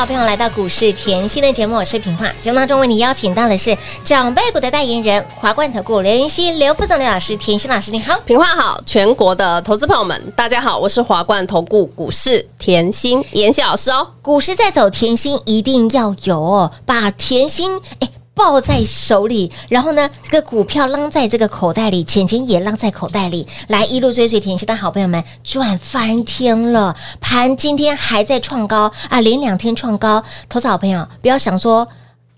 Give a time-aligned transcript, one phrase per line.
[0.00, 2.26] 好朋友来到股市甜心的节目，我是平化。
[2.40, 7.36] 节目当中为你邀请到的是长辈股的代言人华冠投顾刘云熙、刘副总、刘老师。
[7.36, 14.08] 甜心老师你好，平化好，全国的投资朋友们大家好，我是华冠投顾股市甜心妍希老师哦。
[14.22, 18.08] 股市在走，甜心一定要有哦，把甜心哎。
[18.40, 26.96] 抱在手里，然后呢，这个股票扔在这个口袋里，钱钱也扔在口袋里，来一路追随甜心的好朋友们赚翻天了。
[27.20, 30.24] 盘今天还在创高啊，连两天创高。
[30.48, 31.86] 投资好朋友不要想说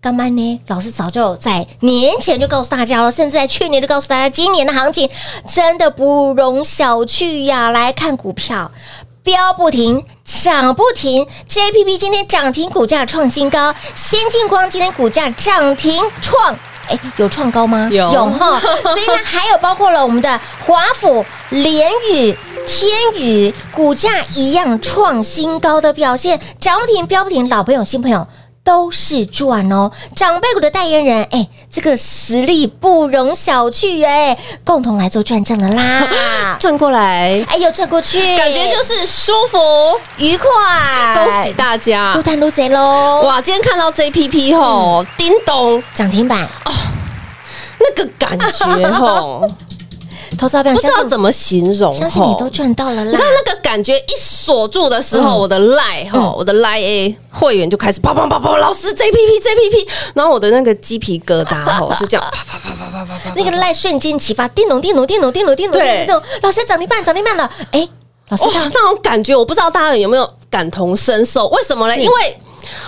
[0.00, 0.60] 干嘛呢？
[0.66, 5.08] 老师早就在年前就告诉大家了，甚至在去年就告诉大家，今年的行情
[5.46, 7.70] 真的不容小觑呀。
[7.70, 8.72] 来看股票。
[9.22, 13.75] 飙不停，涨不停，JPP 今天涨停，股价创新高。
[13.94, 16.55] 先进光今天股价涨停创，
[16.88, 17.88] 哎，有创高吗？
[17.93, 18.59] 有有哈。
[18.83, 28.27] 所以呢，还有包括了我们的华府、联宇、天宇，股价一样创新高的表现，涨不停，飙不停，老朋友、新朋友。
[28.64, 39.58] 都是赚哦，长辈股的代言人，哎，这个实力不容小觑哎，共同来做转正的啦， 转过来，哎呦，转过去，感觉就是舒服。
[40.16, 40.46] 愉快，
[41.14, 43.22] 恭喜大家，入单入贼喽！
[43.22, 45.82] 哇，今天看到 JPP 吼，叮咚。
[45.94, 46.44] 涨停板。
[46.64, 46.72] 哦，
[47.80, 49.48] 那个感觉吼。
[50.42, 53.10] 投资不知道怎么形容，相信你都赚到了啦。
[53.10, 67.88] 你知道那个感觉一锁住的时候，我的 Line 哈，我的 Line A 会员就开始啪啪啪啪，老师 JPP JPP，然后我的那个鸡皮疙瘩哈，就这样 啪啪啪啪啪啪啪，那个 Line 瞬间启发，叮咚叮咚叮咚叮咚叮咚叮咚，老师涨停板涨停板了，哎，
[68.30, 71.47] 老师那种感觉，我不知道大家有没有感同身受？
[71.50, 71.97] 为什么呢？
[71.97, 72.36] 因为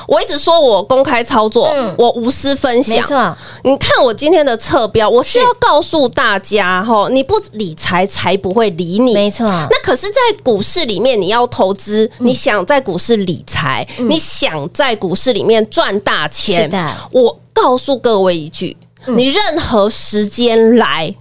[0.07, 2.97] 我一直说我公开操作，嗯、我无私分享。
[2.97, 9.15] 没错，你看我今天的侧标，我是要告诉大家哈，你不理财，才不会理你。
[9.15, 16.71] 没错，那可是，在股市里面，你要投资，嗯、你想在股市理财，嗯、你想在股市里面赚大钱。
[17.13, 21.15] 我告诉各位一句，嗯、你任何时间来。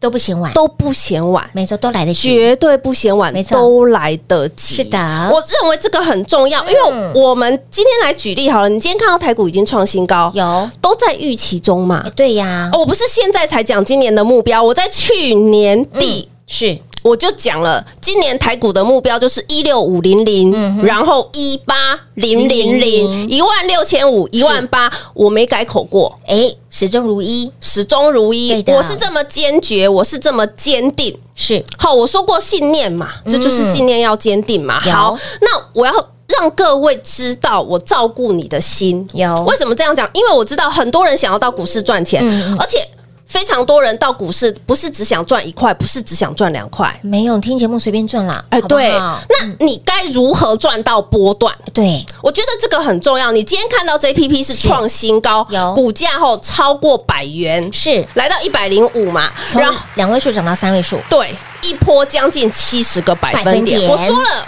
[0.00, 4.76] 都不嫌晚，都不嫌晚，没错，都来得及，绝对不嫌晚，没错，都来得及。
[4.76, 4.98] 是的，
[5.30, 10.70] 我认为这个很重要，因为我们今天来举例好了，你今天看到台股已经创新高，有。
[10.80, 12.04] 都在预期中嘛？
[12.16, 16.28] 对呀，我不是现在才讲今年的目标，我在去年底。
[16.46, 16.78] 是。
[17.02, 31.64] 我就讲了，今年台股的目标就是一六五零零，然后一八零零零，一万六千五，一万八，我没改口过，哎，始终如一，始终如一，我是这么坚决，我是这么坚定，是。
[31.78, 34.78] 好，我说过信念嘛，这就是信念要坚定嘛。
[34.80, 35.92] 好，那我要
[36.26, 39.34] 让各位知道，我照顾你的心，有。
[39.46, 40.08] 为什么这样讲？
[40.12, 42.22] 因为我知道很多人想要到股市赚钱，
[42.58, 42.86] 而且。
[43.30, 48.44] 非常多人到股市不是只想赚一块，不是只想赚两块，没有听节目随便赚啦。
[48.50, 51.54] 哎，好不好对，那你该如何赚到波段？
[51.72, 53.30] 对，我觉得这个很重要。
[53.30, 61.32] 你今天看到 JPP 是创新高，有股价后超过百元，是来到一百零五嘛，从然后两位数涨到三位数，对，
[61.62, 63.44] 一波将近七十个百分点。
[63.44, 64.44] 百分点我说了，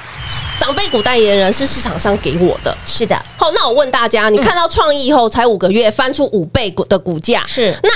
[0.58, 2.76] 长辈股代言人是市场上给我的。
[2.84, 7.90] 是的，好，那我问大家，你看到创意以后才五个月翻出五倍股的股价，是那？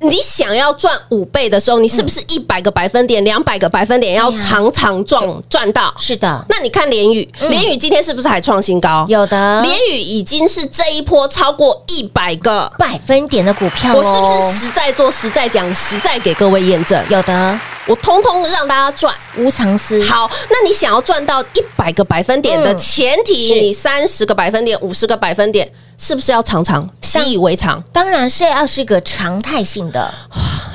[0.00, 5.94] 你想要赚五倍的时候，你是不是一百个百分点、两百个百分点要常常赚赚到？
[5.98, 9.04] 是的，那你看联宇，联宇今天是不是还创新高？
[9.08, 17.02] 有的，联宇已经是这一波超过一百个百分点的股票，我是不是实在做、实在讲、实在给各位验证？
[17.08, 20.02] 有的，我通通让大家赚无偿私。
[20.04, 25.70] 好，那你想要赚到一百个百分点的前提，你三十个百分点、五十个百分点。
[25.96, 27.80] 是不是要常常习以为常？
[27.92, 30.12] 当然是要是个常态性的。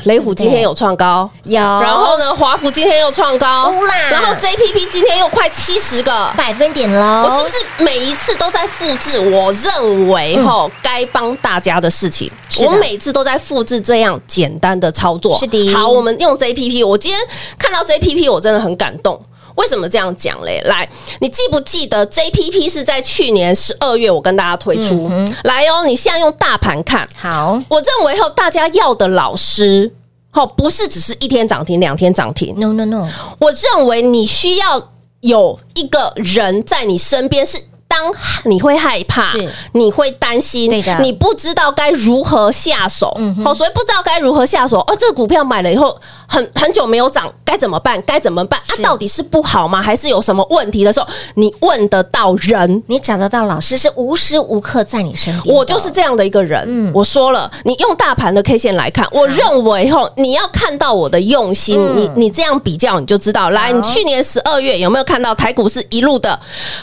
[0.05, 1.59] 雷虎今天有创高，有。
[1.59, 3.71] 然后呢，华福今天又创高，
[4.09, 7.23] 然后 JPP 今天又快七十个百分点了。
[7.23, 9.19] 我是不是每一次都在复制？
[9.19, 12.31] 我认为哈，该帮大家的事情，
[12.65, 15.37] 我每次都在复制这样简单的操作。
[15.39, 15.73] 是的。
[15.73, 16.85] 好，我们用 JPP。
[16.85, 17.19] 我今天
[17.57, 19.19] 看到 JPP，我真的很感动。
[19.59, 20.61] 为什么这样讲嘞？
[20.65, 20.89] 来，
[21.19, 25.09] 你记不记得 JPP 是在去年十二月我跟大家推出？
[25.11, 27.61] 嗯、来哦，你现在用大盘看好。
[27.67, 29.91] 我认为后大家要的老师，
[30.31, 32.57] 哦，不是只是一天涨停、两天涨停。
[32.57, 33.07] No No No，
[33.37, 37.59] 我认为你需要有一个人在你身边是。
[37.89, 38.13] 当
[38.45, 39.33] 你会害怕，
[39.73, 40.71] 你会担心，
[41.01, 44.77] 你不知道该如何下手，嗯，好，所以不知道该如何下手。
[44.81, 47.99] 哦，这个股票买了以后很很久没有涨，该怎么办？
[48.03, 48.59] 该怎么办？
[48.59, 49.81] 啊，到底是不好吗？
[49.81, 55.55] 还是有什么问题的时候，你问得到人，你找得到老师，是无时无刻在你身边。
[55.55, 56.63] 我就是这样的一个人。
[56.67, 63.49] 嗯，我说了，你用大盘的 K 线来看，我认为后你要看到我的用心，你你这样比较你就知道。
[63.49, 66.39] 来，你去年十二月有没有看到台股是一路的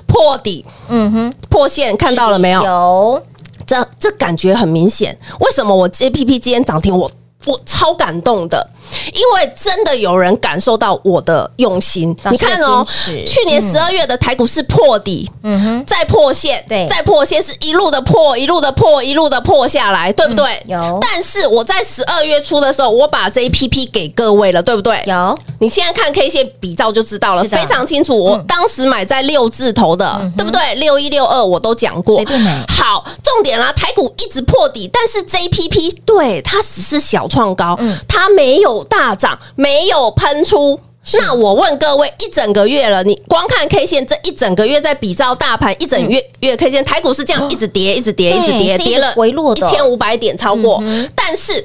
[0.08, 0.64] 破底？
[0.88, 2.64] 嗯哼，破线看到了没有？
[2.64, 3.22] 有，
[3.66, 5.16] 这这感觉很明显。
[5.40, 6.96] 为什么我 A P P 今天涨停？
[6.96, 7.10] 我
[7.44, 8.66] 我超感动的。
[9.12, 12.86] 因为真的有人感受到我的用心，你看哦，
[13.26, 20.62] 去年十二月的台股是破底，嗯哼，再破线，对，再破线是一路的破，一路的破，一路的破下来，对不对？
[20.66, 20.98] 有。
[21.00, 25.02] 但是我在十二月初的时候，我把 JPP 给各位了，对不对？
[25.06, 25.36] 有。
[25.58, 28.16] 你现在看 K 线比照就知道了，非常清楚。
[28.16, 30.76] 我当时买在六字头的，对不对？
[30.76, 32.22] 六一六二我都讲过。
[32.68, 37.78] 好，重点啦，台股一直破底，但是 JPP 对它只是小创高，
[38.08, 38.86] 它没有。
[38.88, 40.78] 大涨没有喷出，
[41.12, 49.14] 那我问各位，一整个月了，你光看 K 线，这一整个月在比照大盘，一整月月 K 线，台股是这样一直跌，一直跌，一直跌，跌了
[49.54, 50.82] 一千五百点超过，
[51.14, 51.62] 但是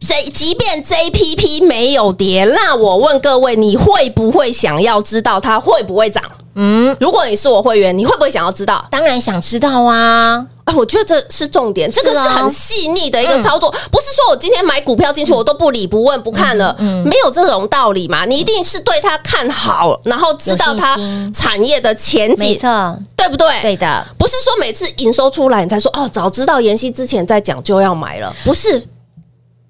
[0.00, 6.22] J 即便 JPP 没有跌，那我问各位，你会不会想要知道它会不会涨？
[6.54, 8.84] 嗯，如果你是我会员，你会不会想要知道？
[8.90, 10.44] 当然想知道啊！
[10.64, 18.24] 啊，我觉得这是重点，这个是很细腻的一个操作，不是说我今天买股票进去，我都不理不问不看了，嗯没有这种道理嘛。
[18.24, 20.98] 你一定是对它看好，然后知道它
[21.32, 22.58] 产业的前景，
[23.14, 23.46] 对不对？
[23.62, 28.82] 对的，不是说每次营收出来你才说哦，早知道妍希之前在讲就要买了，不是。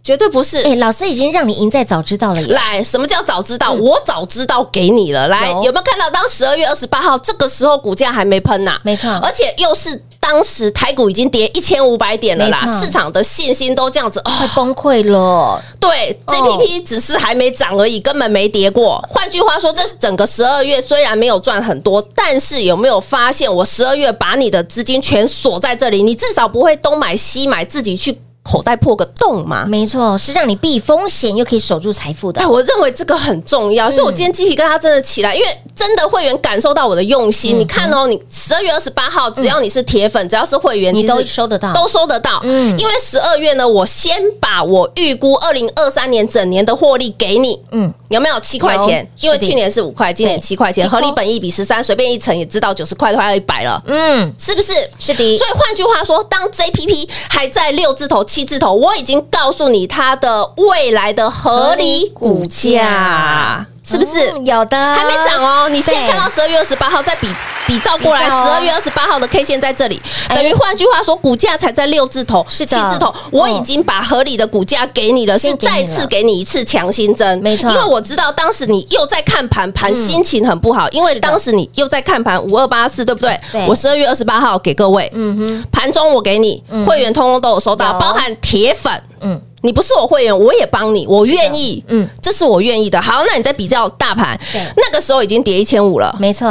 [0.03, 2.41] 绝对不是，哎，老师已经让你赢在早知道了。
[2.49, 3.73] 来，什么叫早知道？
[3.73, 5.29] 我早知道给你了。
[5.29, 6.09] 来，有没有看到？
[6.11, 15.63] 当十二月二十八号这个时候，股价还没喷呐，没错，而且又是当时台股已经跌一千五百点了啦，市场的信心都这样子，快崩溃了。
[15.79, 19.05] 对，GPP 只是还没涨而已，根本没跌过。
[19.11, 28.19] 换句话说，这是整个十二月虽然没有赚很多，但是有没有发现，我十二月把你的资金全锁在这里，你至少不会东买西买，自己去。
[28.43, 29.67] 口袋破个洞嘛？
[29.67, 32.41] 没错，是让你避风险又可以守住财富的。
[32.41, 37.59] 哎，我认为这个很重要，所以我今天鸡皮疙瘩真的起来，因为真的会员感受到我的用心。
[37.59, 42.41] 你看哦，你十二月二十八号，只要你是铁粉，只要是会员，你都收得到，都收得到。
[42.43, 47.61] 嗯，因为十二月呢，我先把我预估二零二三年整年的获利给你。
[47.73, 49.07] 嗯，有没有七块钱？
[49.21, 53.81] 因为去年是五块，今年七块钱，合理本益比十三，随便一乘也知道九十块快要一百了。
[53.87, 54.73] 嗯，是不是？
[54.99, 55.37] 是的。
[55.37, 63.67] 所以换句话说，当 JPP 还在六字头、七字头，我已经告诉你它的未来的合理股价。
[63.91, 64.33] 是不是？
[64.45, 64.77] 有的。
[64.95, 65.69] 还没涨哦？
[65.69, 67.29] 你现在看到十二月二十八号再比
[67.67, 77.71] 比照过来，十二月二十八号的 K 线在这里，等于换句话说，股价才在六字头、七字头，我已经把合理的股价给你了，是再次给你一次强心针，没错。
[77.71, 83.39] 因为我知道当时你又在看盘，盘心情很不好，因为当时你又在看盘五二八四，对不对？
[83.69, 88.93] 我十二月二十八号给各位，嗯哼，盘中我给你会员通通都有收到，包含铁粉。
[89.21, 93.01] 嗯，你不是我会员，我也帮你，我愿意，嗯，这是我愿意的。
[93.01, 96.47] 好，那你再比较大盘，对，那个时候已经跌一千五了，没错。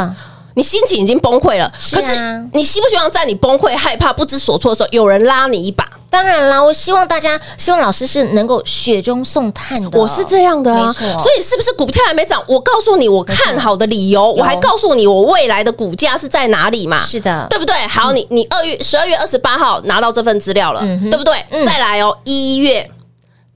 [0.60, 5.86] 你心情已经崩溃了，是啊、可是你希不希望在你崩溃、害怕、不知所措的时候，有人拉你一把？
[6.10, 9.98] 当然啦，我希望大家，希望老师是能够雪中送炭的。
[9.98, 12.44] 我是这样的啊，所以是不是股票还没涨？
[12.46, 17.00] 我告诉你，我看好的理由，我还告诉你我未来的股价是在哪里嘛？
[17.06, 17.74] 是的，对不对？
[17.88, 21.38] 好，你你二月十二月二十八号拿到这份资料了，对不对？
[21.66, 22.92] 再来哦，一月。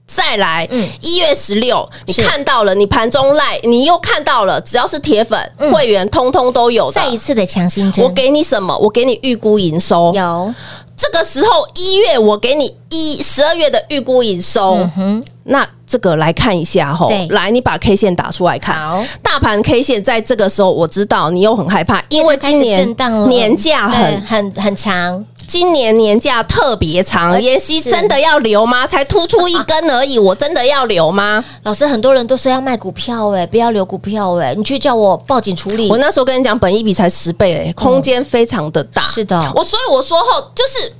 [0.06, 0.68] 再来，
[1.00, 5.38] 一月十六，你看到了，你盘中赖，你又看到了，只要是铁粉
[5.72, 6.92] 会员，通通都有的。
[6.92, 8.76] 再一次的强心针，我给你什么？
[8.78, 10.12] 我给你预估营收。
[10.14, 10.54] 有
[10.96, 14.74] 这个时候一月，我给你一十二月的预估营收。
[14.76, 18.76] 嗯哼，那这个来看一下吼，来，你把 K 线打出来看。
[19.22, 22.96] 大盘 K 线在这个时候，我知道你又很害怕，因为今年
[23.28, 25.24] 年假很很很长。
[25.46, 28.86] 今年年假特别长，妍希真的要留吗？
[28.86, 31.44] 才突出一根而已，我真的要留吗？
[31.64, 35.90] 老师，很多人都说要卖股票，哎，不要留股票，哎，你去叫我报警处理。
[35.90, 39.02] 我那时候跟你讲，本一比才十倍，哎，空间非常的大。
[39.02, 40.90] 是的，我所以我说后，就是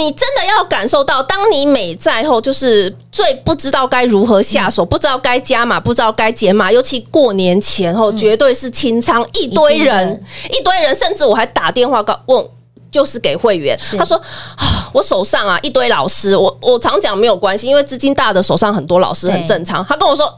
[0.00, 10.24] 你真的要感受到，当你美债后，就是最不知道该如何下手，不知道该加码，不知道该减码，尤其过年前后，绝对是清仓，一堆人，
[10.58, 12.44] 一堆人，甚至我还打电话告问。
[12.90, 14.16] 就是给会员，他说
[14.56, 19.84] 啊，我手上啊一堆老师，我我常讲没有关系，因为资金大的手上很多老师很正常。
[19.84, 20.28] 他跟我说。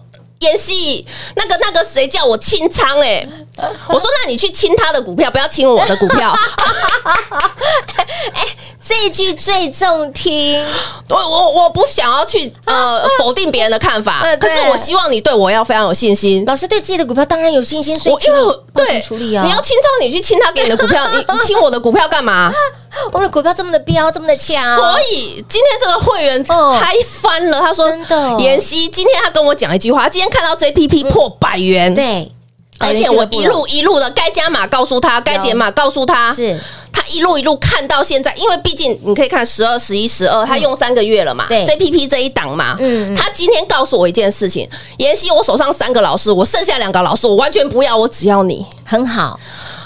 [0.43, 1.07] 妍希，
[1.37, 3.27] 那个那个谁叫我清仓哎？
[3.89, 6.35] 我说那你去清他的股票，不要清我的股票。
[8.35, 8.47] 哎，
[8.85, 10.65] 这句最中听。
[11.09, 16.45] 我我我不想要去呃 否定别人的看法，可是我希望你对我要非常有信心。
[16.47, 22.53] 老师对自己的股票当然有信心，所以因为对处理啊，你要清仓，你去清他给你的股票，你你清我的股票干嘛？
[23.13, 26.45] 我的股票这么的飙，这么的强，所以今天这个会员
[26.79, 27.61] 嗨翻了。
[27.61, 32.31] 他说：“真的，妍希，今天他跟我讲一句话，他今天看到 JPP 破百元，对，
[32.79, 36.59] 而且我一路一路的该加码告诉他，该减码告诉他，是。
[36.95, 44.69] 他一路一路看到现在，因为毕竟你可以看十二、十一、十二，他用三个月了嘛，对，JPP 这一档嘛，嗯，他今天告诉我一件事情，
[44.99, 49.41] 妍希，我手上三个老师，我剩下两个老师，我完全不要，我只要你，很好。”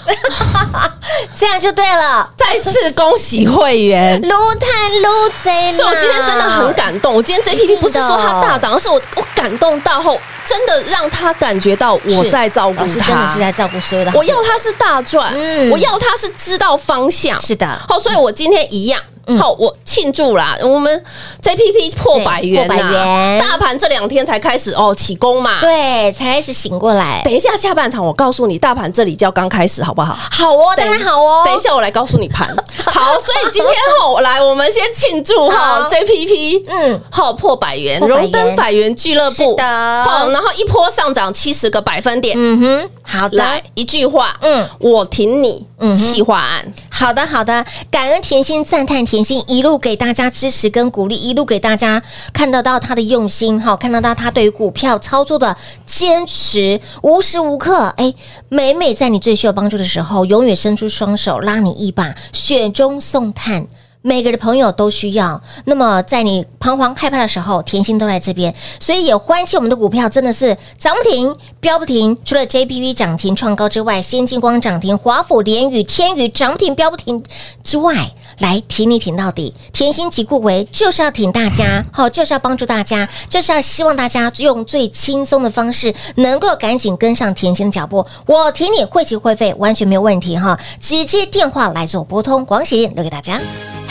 [1.35, 7.13] 这样就对了，再次恭喜会员，撸太撸贼，所以我今天真的很感动。
[7.13, 14.11] 我今天 JPP 不是说它大涨，而是我我感动到后，真的让他感觉到我在照顾他，真的是在照顾所有的。
[14.13, 17.67] 我要他是大赚，嗯，我要他是知道方向，是的。
[17.87, 19.01] 好，所以我今天一样。
[19.35, 20.55] 好，我庆祝啦！
[20.61, 21.03] 我们
[21.41, 27.21] JPP 破百元，破百元，大盘这两天才开始哦起攻嘛，对，才开始醒过来。
[27.25, 30.17] 等一下下半场，我告诉你，大盘这里叫刚开始，好不好？
[30.31, 31.41] 好哦，当然好哦。
[31.45, 32.47] 等一下我来告诉你盘。
[32.85, 40.03] 好，所以今天后来我们先庆祝哈 JPP，嗯，好破百元，荣登百元俱乐部的。
[40.03, 42.35] 好，然后一波上涨七十个百分点。
[42.37, 46.73] 嗯哼，好的，来一句话，嗯，我挺你，嗯，企划案。
[46.89, 49.17] 好的，好的，感恩甜心，赞叹甜。
[49.17, 51.99] 甜心一路给大家支持跟鼓励，一路给大家
[52.31, 58.13] 看得到他的用心哈，看得到他对于股票操作的坚持，无时无刻哎，
[58.47, 63.65] 每每在你最需要帮助的时候，永远伸出双手拉你一把，雪中送炭。
[64.07, 65.41] 每个的朋友都需要。
[65.65, 72.17] 那么，在你彷徨害怕的时候，甜心都在这边，所以也欢喜我们的股票真的是涨不停，飙不停。
[72.23, 77.21] 除了 JPP 涨停创高之外，先进光涨停，华府联宇、天宇涨停飙不停
[77.61, 79.53] 之外，来挺你挺到底。
[79.73, 88.05] 甜心即故为就是要挺大家，好，就是要帮助大家，就是要希望大家用最轻松的方式，能够赶紧跟上甜心的脚步。
[88.25, 93.41] 我挺你会期会费完全没有问题哈，直接电话来做拨通，广喜留给大家。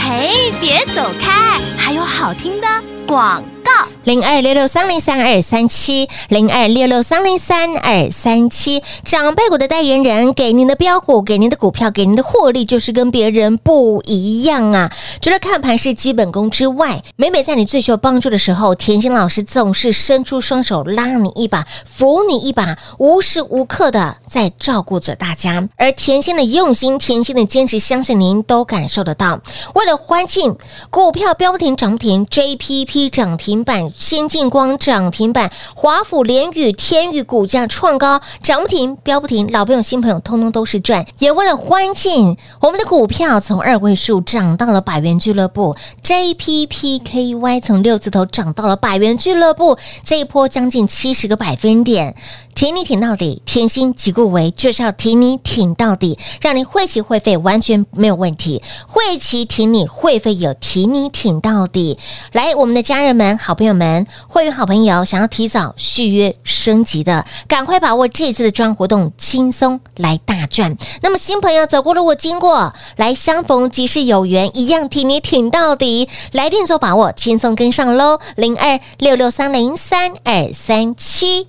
[0.09, 2.69] 嘿，别走开，还有好听的
[3.09, 3.73] 广告。
[4.07, 14.93] 零二六六三零三二三七，零二六六三零三二三七，长辈股的代言人，给您的标股，给您的股票，给您的获利，就是跟别人不一样啊！
[15.21, 25.69] 除了看盘是基本功之外，每每在你最需要帮助的时候，甜心老师总是伸出双手拉你一把，扶你一把，无时无刻的在照顾着大家。
[25.75, 29.41] 而甜心的用心，甜心的坚持，相信您都感受得到。
[29.75, 30.57] 为了欢庆
[30.91, 33.57] 股票标停涨停，JPP 涨停。
[33.65, 41.05] 板先进光涨停板，华府联宇天宇股价创高涨不停，飙不停，老朋友新朋友通通都是赚。
[41.19, 52.15] 也为了欢庆我们的股票从二位数涨到了百元俱乐部，JPPKY 从六字头涨到了百元俱乐部，这一波将近七十个百分点。
[52.57, 58.63] 挺你挺到底，甜心即顾为就是要挺你挺到底，让你会期会费完全没有问题。
[58.87, 61.99] 会期挺你，会费有挺你挺到底。
[62.33, 70.79] 来，我们的家人们、好朋友们、会员好朋友，想要提早续约升级的，赶快把握这次的专活动，轻松来大赚。
[71.03, 76.09] 那么新朋友走过路过经过，来相逢即是有缘，一样挺你挺到底。
[76.33, 81.49] 来电做把握，轻松跟上喽，零二六六三零三二三七。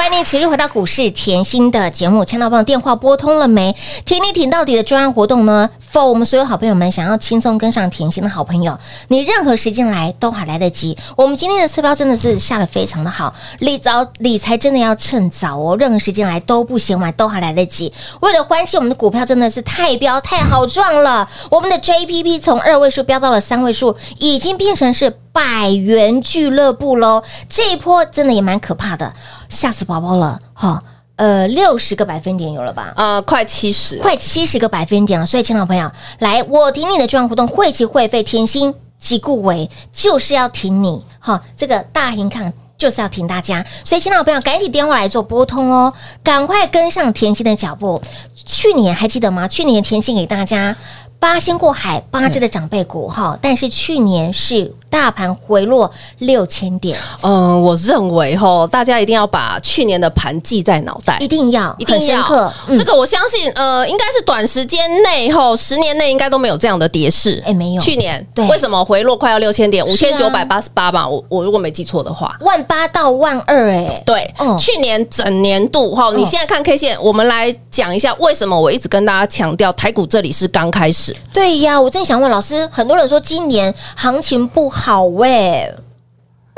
[0.00, 3.76] 欢迎您持续回到股市甜心的节目，强老棒电话拨通了没？
[4.06, 8.78] 挺你挺到底的专案活动呢？for 我们所有好朋友们想要轻松跟上甜心的好朋友，
[9.08, 10.96] 你任何时间来都还来得及。
[11.14, 17.92] 我们今天的车标真的是下得非常的好，理早理财真的要趁早哦，任何时间来都不嫌晚，都还来得及。
[18.22, 25.14] 为了欢喜我们的股票真的是太飙太好赚了，我们的 JPP 从二位数飙到了三位数，已经变成是。
[25.32, 29.12] 百元俱乐部喽，这一波真的也蛮可怕的，
[29.48, 30.82] 吓死宝宝了哈！
[31.16, 32.94] 呃，六十个百分点有了吧？
[32.96, 35.26] 呃，快七十，快七十个百分点了。
[35.26, 41.42] 所以，亲老朋友，来，我挺你的专案活动，会期会费甜心即顾为，就是要挺你哈！
[41.56, 45.92] 这个大银抗就是要挺大家，所以，亲老朋友，赶紧电话来做拨通哦，
[46.24, 48.00] 赶快跟上甜心的脚步。
[48.34, 49.46] 去年还记得吗？
[49.46, 50.74] 去年甜心给大家。
[51.18, 56.98] 八仙过海，八只的长辈股哈，但是去年是大盘回落六千点。
[57.22, 62.52] 嗯，我认为哈，大家一定要把去年的盘记在脑袋，一定要，一定要。
[62.76, 67.42] 这个我相信，呃，应该是短时间内后十年内应该都没有这样的跌势。
[67.46, 67.80] 哎，没有。
[67.80, 69.86] 去年对，为什么回落快要六千点？
[69.86, 74.02] 五千九百八十八吧，我我如果没记错的话，万八到万二哎。
[74.04, 81.14] 对，去年整年度哈，你现在看 K 线，我们来讲一下为什么我一直跟大家强调台股这里是刚开始。
[81.32, 85.74] 对呀，我正想问老师，很多人说今年行情不好喂。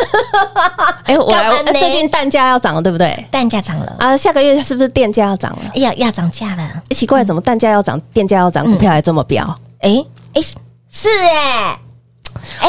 [1.05, 3.25] 哎，我来，最近蛋价要涨了，对不对？
[3.31, 5.71] 蛋价涨了啊，下个月是不是电价要涨了？
[5.75, 6.83] 哎呀，要涨价了！
[6.91, 9.45] 奇怪，怎么蛋价要涨，电价要涨，股票还这么飙？
[9.81, 10.43] 哎哎，
[10.91, 11.79] 是哎，
[12.61, 12.69] 哎。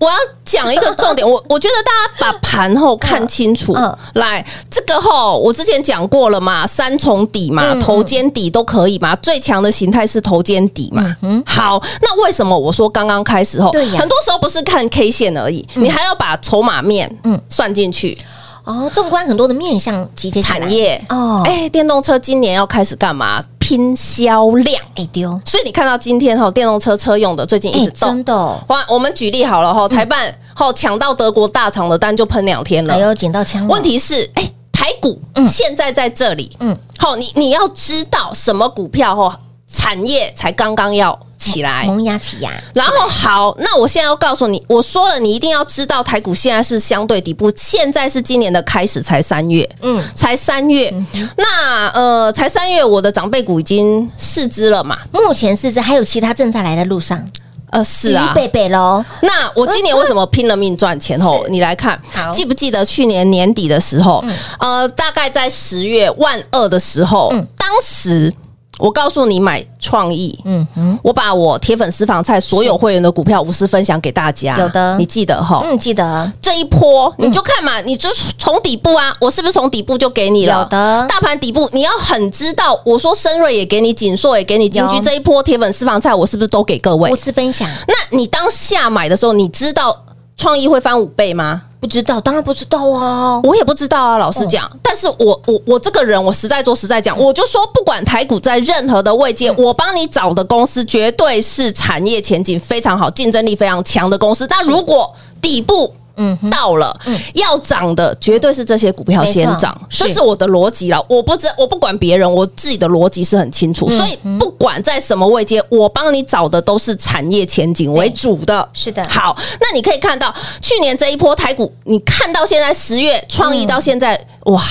[0.00, 0.14] 我要
[0.44, 3.74] 讲一个重点，我 我觉得大家把盘后看清楚。
[4.14, 11.16] 来，这个后我之前讲过了嘛，三重底嘛，头肩底都可以嘛，最强的形态是头肩底嘛。
[11.22, 18.16] 嗯，好，那为什么我说刚刚开始后，很多时候不是看 K 线而已，你还要把筹码面嗯算进去。
[18.64, 23.42] 哦，纵观很多的面向集结产业哦，哎，电动车今年要开始干嘛？
[23.68, 25.38] 拼销量，哎丢！
[25.44, 28.64] 所以你看到今天哈，电动车车用的最近一直动，真的。
[28.68, 33.68] 哇，我们举例好了哈，台办哈抢到德国大厂的单就喷两天了，还有捡到枪。
[33.68, 39.38] 问题是，哎，台股现在在这里，嗯，好，你你要知道什么股票哈，
[39.72, 41.18] 产业才刚刚要。
[41.38, 42.50] 起来，萌芽起芽。
[42.74, 50.92] 然后好，那我现在要告诉你，我说了，你一定要知道台股现在是相对底部，现在是今年的开始，才三月，嗯，才三月。
[50.92, 54.98] 嗯、那呃，才三月，我的长辈股已经四只了嘛？
[55.12, 57.24] 目前四只，还有其他正在来的路上。
[57.70, 59.04] 呃，是啊，贝贝喽。
[59.22, 61.16] 那我今年为什么拼了命赚钱？
[61.20, 61.96] 吼，你来看，
[62.32, 64.24] 记不记得去年年底的时候？
[64.26, 68.34] 嗯、呃，大概在十月万二的时候，嗯、当时。
[68.78, 75.62] 我告诉你买创意，嗯哼，我把我铁粉私房菜所有会员的股票无私分享给大家，有的，你记得哈？
[75.64, 80.62] 嗯，记得这一波你就看嘛，你就从底部啊，我是不是从底部就给你了？
[80.62, 87.68] 有的，大盘底部你要很知道，我说深瑞也给你，锦硕也给你，金居这一波铁粉私房菜我是不是都给各位无私分享？
[87.88, 90.04] 那你当下买的时候，你知道
[90.36, 91.62] 创意会翻五倍吗？
[91.80, 93.40] 不知道，当然不知道啊！
[93.44, 94.66] 我也不知道啊，老实讲。
[94.66, 104.46] 哦、但是我我我这个人，我实在做实在讲，我就说，不管台股在任何的位阶，嗯、我帮你找的公司绝对是产业前景非常好、竞争力非常强的公司。
[104.50, 111.02] 那如果底部，嗯，到了，嗯，要涨的绝对是这些股票先涨，这是我的逻辑了。
[111.08, 113.88] 我不知，我不管别人，我自己的逻辑是很清楚。
[113.88, 118.68] 所以不管在什么位阶，我帮你找的都是产业前景为主的。
[118.74, 124.20] 是的，好，那你可以看到去年这一波台股，你看到现在十月创意到现在。
[124.44, 124.62] 哇，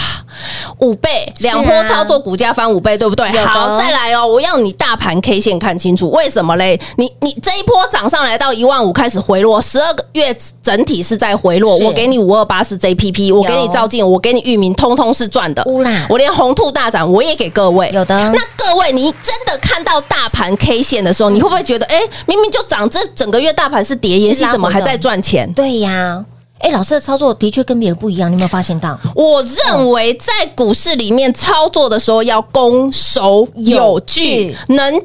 [0.80, 3.30] 五倍两波操作，股价翻五倍，对不对？
[3.46, 6.80] 好，再来哦，我要你大盘 K 线看清楚，为什么嘞？
[6.96, 11.78] 你你这一波涨上来到一万五，开始回落，十二个月整体是在回落。
[11.78, 15.64] 我给你五二八是 JPP，我给你照进，我给你域名，通通是赚的。
[16.10, 17.90] 我连红兔大涨，我也给各位。
[17.94, 18.16] 有的。
[18.32, 25.52] 那各位，你真的看到大盘 K 线的时候，你会不会觉得，哎，明明就涨，这整个月大盘是跌，妍希怎么还在赚钱？
[25.54, 26.26] 对呀。
[26.60, 29.00] 哎，老师的操作的确跟别人不一样，你有没有发现到？
[29.14, 35.02] 我认为在股市里面操作的时候要攻守有据，能。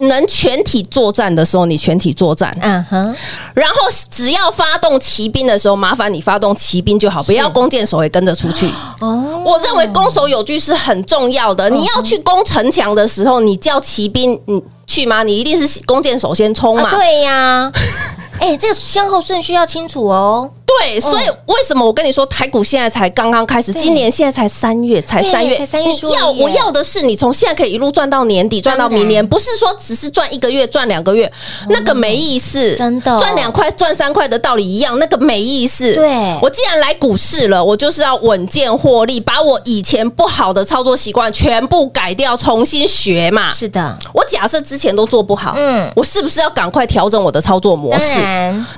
[0.00, 2.54] 能全体作战的时候，你全体作战。
[2.60, 3.16] 嗯哼，
[3.54, 3.76] 然后
[4.10, 8.68] 只要发动骑兵的时候，麻烦你发动骑兵就好，不要弓箭手也跟着出去。
[9.00, 11.68] 哦，我认为攻守有据是很重要的。
[11.70, 15.22] 你要去攻城墙的时候，你叫骑兵你去吗？
[15.22, 16.88] 你一定是弓箭手先冲嘛？
[16.88, 17.72] 啊、对呀。
[18.40, 20.50] 哎，这个先后顺序要清楚哦。
[20.66, 23.72] 对，所以为什么我跟你说台股现在才刚刚开始？
[23.72, 25.58] 今年现在才三月，才三月，
[26.02, 31.30] 你要我要的是你从现在可以一路赚到年底，赚到明年，不是说只是赚一个月、赚两个月，
[31.68, 32.76] 那个没意思。
[32.76, 35.92] 真的，赚两块、赚三块的道理一样，那个没意思。
[35.92, 43.52] 对，我既然来股市了，我就是要稳健获利，把我以前不好的操作习惯全部改掉，重新学嘛。
[43.52, 48.20] 是的，我假设之前都做不好，嗯，我是不是要赶快调整我的操作模式？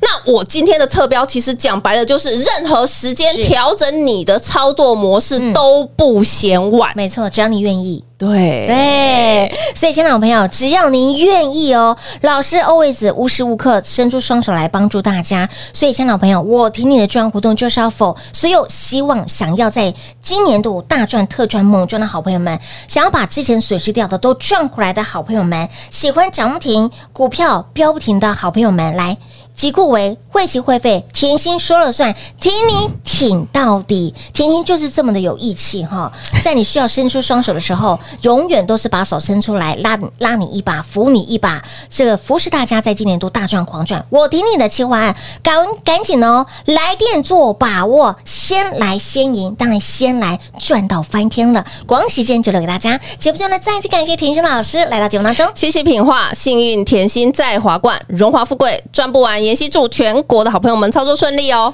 [0.01, 1.83] 那我今天的侧标其实讲。
[1.83, 8.05] 白了就是任何时间调整你的操作模式都不嫌晚，没错，只要你愿意。
[8.17, 15.49] 对对，所以，亲爱的朋友，只要您愿意哦，老师 always 无时无刻伸出双手来帮助大家。
[15.73, 29.19] 所以，亲爱的朋友，我听你的专案活动就是要否所有希望想要在今年度大赚特赚猛赚的好朋友们，想要把之前损失掉的都赚回来的好朋友们，喜欢涨不停股票飙不停的好朋友们，来。
[29.55, 34.15] 即故为会期会费，甜心说了算，挺你挺到底。
[34.33, 36.11] 甜心就是这么的有义气哈，
[36.43, 41.63] 在你需要伸出双手的时候，永远都是把手伸出来拉拉你一把，扶你一把。
[41.91, 44.05] 这个扶持大家在今年都大赚狂赚。
[44.09, 51.63] 我挺你的计划案，赶赶紧哦，来电做把握，先来先赢，当然先来赚到翻天了。
[51.87, 52.99] 光时间就留给大家。
[53.19, 59.43] 节目中呢，再次感谢甜心老师来到节目当中，谢谢品画，幸运甜心在华冠，荣华富贵赚不完。
[59.43, 61.73] 妍希祝全国的好朋友们操作顺利哦！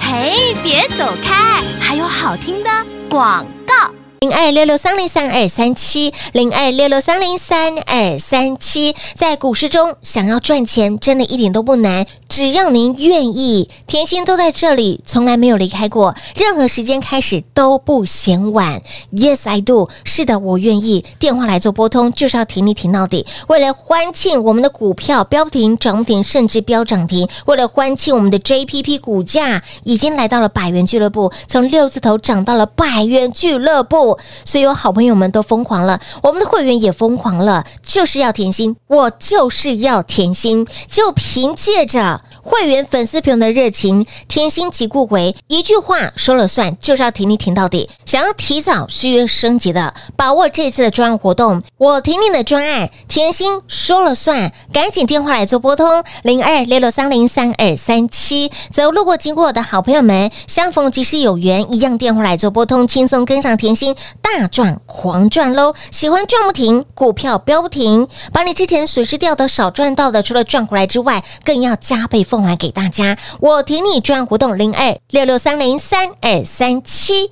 [0.00, 2.70] 嘿，别走开，还有好听的
[3.08, 3.74] 广告。
[4.20, 18.82] 零二六六三零三二三七，零二六六三零三二三七，在股市中想要赚钱，真的一点都不难，只要您愿意，甜心都在这里，从来没有离开过，任何时间开始都不嫌晚。
[19.12, 19.88] Yes, I do。
[20.04, 21.04] 是的，我愿意。
[21.18, 23.26] 电话来做拨通，就是要挺你挺到底。
[23.46, 34.18] 为了欢庆我们的股票飙停、涨停，甚至飙涨停；为了欢庆我们的 JPP 股价已经来到了百元俱乐部，从六字头涨到了百元俱乐部。
[34.44, 47.88] 所有好朋友们都疯狂了，我们的会员也疯狂了，就是要甜心，我就是要甜心，就凭借着会员粉丝朋友的热情，甜心即故为一句话说了算，就是要挺你挺到底。
[48.04, 58.50] 想要提早续约升级的，把握这次的专案活动，我挺你的专案，甜心说了算，赶紧电话来做拨通零二六六三零三二三七。
[58.72, 63.96] 走路过经过的好朋友们，相逢即是有缘，一样电话来做拨通，轻松跟上甜心。
[64.20, 65.74] 大赚狂赚喽！
[65.90, 73.16] 喜欢赚不停，股票飙不停，把你之前损失掉的、少赚到的，除了赚回来之外，更要加被奉还给大家。
[73.40, 77.30] 我挺你赚活动零二六六三零三二三七。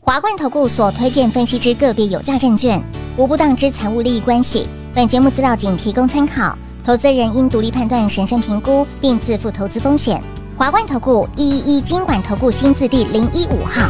[0.00, 2.82] 华冠投顾所推荐分析之个别有价证券，
[3.16, 4.66] 无不当之财务利益关系。
[4.94, 10.22] 本节目资料仅提供参考，投资人应独立判断、审慎评估，并自负投资风险。
[10.56, 13.88] 华冠投顾一一一经管投顾新字第零一五号。